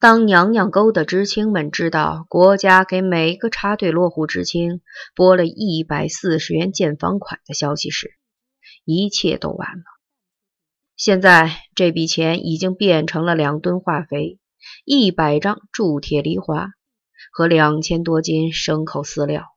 [0.00, 4.80] 当娘娘沟的知青们知道国家给每个插队落户知青
[5.14, 8.14] 拨了一百四十元建房款的消息时，
[8.86, 9.84] 一切都晚了。
[10.96, 14.38] 现在这笔钱已经变成了两吨化肥、
[14.86, 16.70] 一百张铸铁梨花
[17.30, 19.48] 和两千多斤牲口饲料。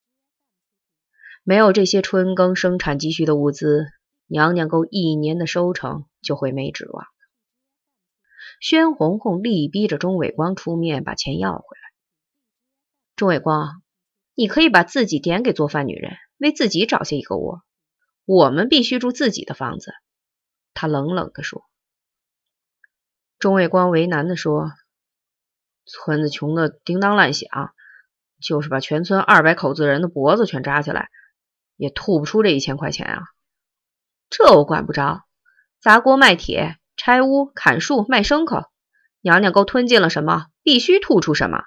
[1.46, 3.86] 没有这些春耕生产急需的物资，
[4.28, 7.06] 娘娘沟一年的收成就会没指望。
[8.64, 11.92] 宣红红力逼着钟伟光出面把钱要回来。
[13.18, 13.84] 钟伟光，
[14.36, 17.62] 你可以把自己点给做饭女人，为自己找下一个窝。
[18.24, 19.92] 我们必须住自己的房子。
[20.74, 21.66] 他冷冷地说。
[23.38, 24.72] 钟伟光为难地说
[25.86, 27.50] ：“村子穷的叮当乱响，
[28.40, 31.10] 就是把全村二百口子人的脖子全扎起来，
[31.76, 33.24] 也吐不出这一千块钱啊！
[34.30, 35.26] 这我管不着，
[35.82, 38.70] 砸锅卖铁。”拆屋、砍树、卖牲口，
[39.22, 41.64] 娘娘沟吞进了什么，必须吐出什么。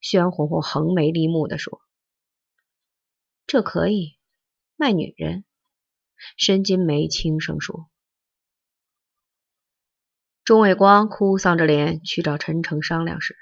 [0.00, 1.80] 宣红红横眉立目地说
[3.46, 4.16] ：“这可以
[4.76, 5.44] 卖女人。”
[6.36, 7.88] 申金梅轻声说。
[10.44, 13.36] 钟伟光哭丧着脸去找陈诚商量时，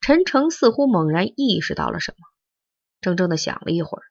[0.00, 2.26] 陈诚似乎猛然意识到了什么，
[3.00, 4.02] 怔怔的想了一会儿，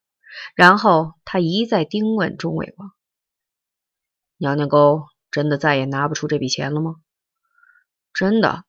[0.55, 2.91] 然后他一再盯问钟伟光
[4.37, 6.97] ：“娘娘沟。”真的再也拿不出这笔钱了吗？
[8.13, 8.65] 真的，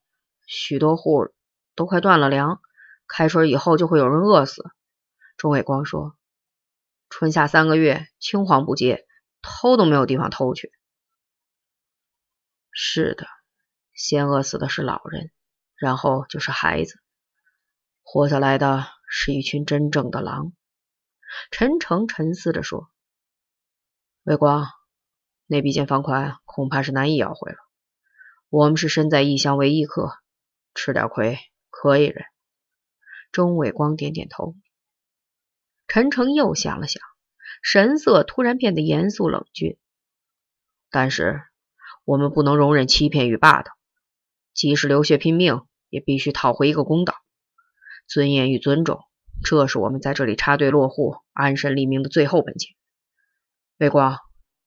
[0.46, 1.28] 许多户
[1.74, 2.62] 都快断了粮，
[3.06, 4.64] 开春以后就会有人饿死。
[5.36, 6.16] 钟伟光说
[7.10, 9.06] ：“春夏三个月青黄不接，
[9.42, 10.72] 偷都没有地方偷去。”
[12.72, 13.26] 是的，
[13.92, 15.30] 先饿死的是老人，
[15.76, 16.98] 然后就是孩子，
[18.02, 20.54] 活下来的是一群真正的狼。
[21.50, 22.88] 陈诚沉思着说
[24.24, 24.66] ：“伟光。”
[25.54, 27.58] 那笔建房款恐怕是难以要回了。
[28.48, 30.10] 我们是身在异乡为异客，
[30.74, 31.38] 吃点亏
[31.70, 32.24] 可以忍。
[33.30, 34.56] 钟伟光点点头。
[35.86, 37.00] 陈诚又想了想，
[37.62, 39.78] 神色突然变得严肃冷峻。
[40.90, 41.44] 但是
[42.04, 43.70] 我们不能容忍欺骗与霸道，
[44.54, 47.14] 即使流血拼命，也必须讨回一个公道。
[48.08, 49.04] 尊严与尊重，
[49.44, 52.74] 这是我们在这里插队落户、安身立命的最后本钱。
[53.78, 54.18] 伟光。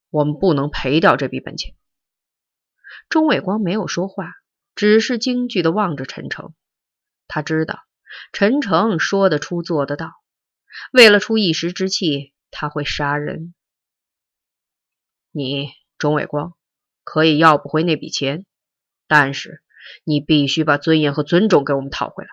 [0.10, 1.76] 我们不能赔掉这笔本钱。
[3.10, 4.34] 钟伟光没有说话，
[4.76, 6.54] 只是惊惧的望着陈诚。
[7.28, 7.84] 他知道
[8.32, 10.14] 陈诚说得出做得到，
[10.92, 13.54] 为了出一时之气，他会杀人。
[15.32, 16.54] 你钟伟光
[17.04, 18.46] 可以要不回那笔钱，
[19.08, 19.62] 但是
[20.04, 22.30] 你必须把尊严和尊重给我们讨回来。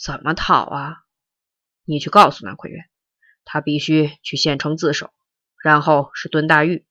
[0.00, 1.04] 怎么讨啊？
[1.84, 2.84] 你去告诉南奎元，
[3.44, 5.12] 他必须去县城自首。
[5.64, 6.84] 然后是蹲大狱，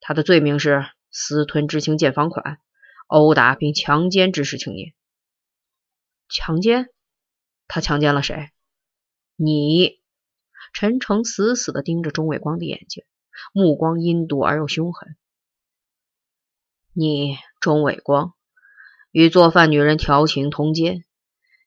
[0.00, 2.58] 他的罪名是私吞知青建房款，
[3.06, 4.92] 殴打并强奸知识青年。
[6.28, 6.90] 强奸？
[7.66, 8.50] 他强奸了谁？
[9.36, 10.02] 你？
[10.74, 13.02] 陈诚死死地盯着钟伟光的眼睛，
[13.54, 15.16] 目光阴毒而又凶狠。
[16.92, 18.34] 你钟伟光
[19.10, 21.06] 与做饭女人调情通奸，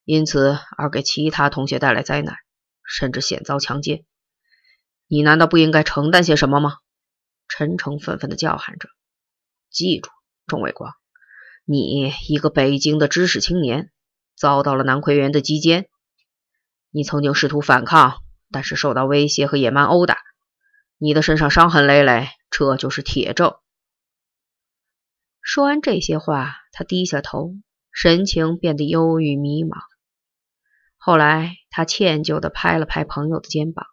[0.04, 2.36] 因此而给其他同学带来灾难，
[2.84, 4.06] 甚至险遭强奸。
[5.12, 6.78] 你难道不应该承担些什么吗？
[7.48, 8.90] 陈诚愤愤地叫喊着。
[9.72, 10.12] 记住，
[10.46, 10.94] 钟伟光，
[11.66, 13.92] 你一个北京的知识青年，
[14.38, 15.90] 遭到了南奎元的击奸。
[16.92, 18.22] 你曾经试图反抗，
[18.52, 20.20] 但是受到威胁和野蛮殴打，
[21.00, 23.56] 你的身上伤痕累累，这就是铁证。
[25.42, 27.56] 说完这些话，他低下头，
[27.92, 29.80] 神情变得忧郁迷茫。
[30.98, 33.88] 后来，他歉疚地拍了拍朋友的肩膀。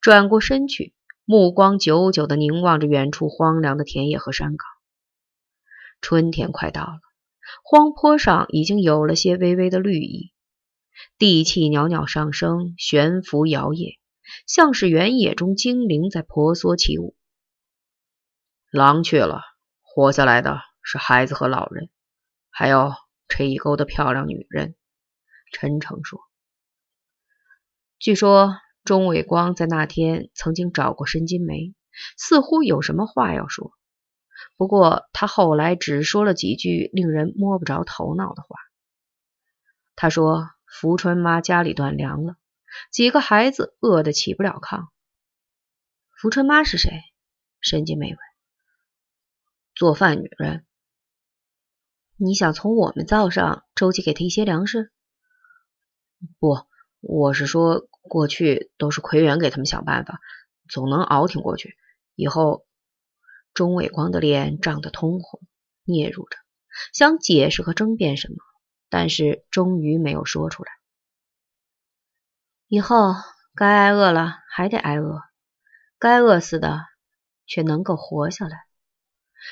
[0.00, 0.94] 转过身去，
[1.24, 4.66] 目光久久地凝望着远处荒凉的田野和山岗。
[6.00, 7.00] 春天快到了，
[7.64, 10.32] 荒坡上已经有了些微微的绿意，
[11.18, 13.98] 地气袅袅上升，悬浮摇曳，
[14.46, 17.16] 像是原野中精灵在婆娑起舞。
[18.70, 19.40] 狼去了，
[19.82, 21.88] 活下来的是孩子和老人，
[22.50, 22.92] 还有
[23.28, 24.74] 这一沟的漂亮女人。
[25.52, 26.20] 陈诚说
[27.98, 28.56] ：“据说。”
[28.86, 31.74] 钟伟光在那天曾经找过申金梅，
[32.16, 33.72] 似乎有什么话要说。
[34.56, 38.56] 不过他后来只说了几句令人摸不着头脑的话。
[39.96, 42.36] 他说：“福春妈家里断粮了，
[42.92, 44.86] 几个孩子饿得起不了炕。”
[46.16, 47.02] 福春妈是谁？
[47.60, 48.18] 申金梅问。
[49.74, 50.64] 做饭女人。
[52.16, 54.92] 你想从我们灶上周济给她一些粮食？
[56.38, 56.66] 不，
[57.00, 57.88] 我是说。
[58.08, 60.20] 过去都是奎元给他们想办法，
[60.68, 61.76] 总能熬挺过去。
[62.14, 62.66] 以后，
[63.52, 65.40] 钟伟光的脸涨得通红，
[65.84, 66.38] 嗫嚅着，
[66.92, 68.36] 想解释和争辩什么，
[68.88, 70.70] 但是终于没有说出来。
[72.68, 73.14] 以后
[73.54, 75.20] 该挨饿了还得挨饿，
[75.98, 76.80] 该饿死的
[77.46, 78.64] 却能够活下来。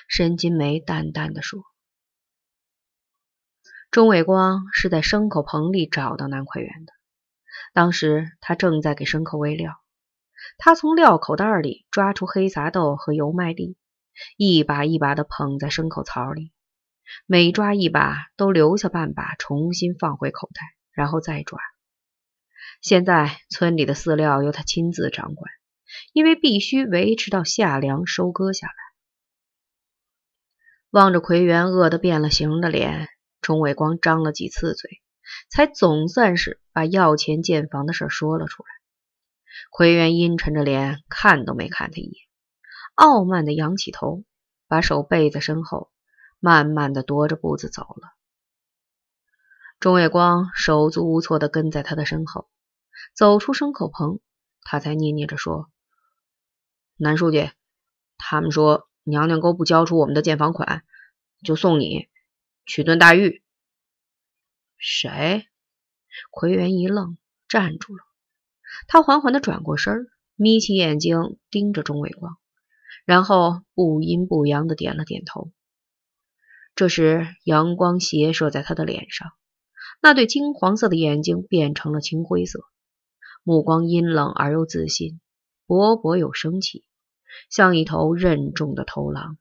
[0.09, 1.63] 申金梅淡淡的说
[3.93, 6.93] ：“钟伟光是在牲口棚里找到南奎元的，
[7.75, 9.75] 当时他正在给牲口喂料，
[10.57, 13.77] 他从料口袋里抓出黑杂豆和油麦粒，
[14.37, 16.53] 一把一把的捧在牲口槽里，
[17.27, 20.61] 每抓一把都留下半把，重新放回口袋，
[20.93, 21.59] 然后再抓。”
[22.81, 25.51] 现在村里的饲料由他亲自掌管，
[26.13, 28.75] 因为必须维持到夏粮收割下来。
[30.91, 33.09] 望着奎元饿得变了形的脸，
[33.41, 35.03] 钟伟光张了几次嘴，
[35.49, 38.69] 才总算是把要钱建房的事说了出来。
[39.71, 42.27] 奎元阴沉着脸，看都没看他一眼，
[42.95, 44.25] 傲慢的仰起头，
[44.69, 45.91] 把手背在身后，
[46.41, 48.15] 慢慢的踱着步子走了。
[49.81, 52.49] 钟伟光手足无措的跟在他的身后。
[53.13, 54.19] 走出牲口棚，
[54.63, 55.71] 他才捏捏着说
[56.97, 57.51] ：“南书记，
[58.17, 60.83] 他们说娘娘沟不交出我们的建房款，
[61.45, 62.09] 就送你
[62.65, 63.43] 去蹲大狱。”
[64.79, 65.47] 谁？
[66.31, 67.19] 奎元一愣，
[67.49, 68.03] 站住了。
[68.89, 72.37] 他缓缓的转过身，眯起眼睛盯着钟伟光，
[73.05, 75.53] 然后不阴不阳的点了点头。
[76.75, 79.33] 这时，阳光斜射在他的脸上，
[80.03, 82.65] 那对金黄色的眼睛变成了青灰色。
[83.45, 85.21] 目光阴冷而又自信，
[85.67, 86.85] 勃勃有生气，
[87.49, 89.39] 像一头任重的头狼。